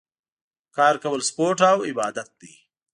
[0.75, 2.53] کار کول سپورټ او عبادت دی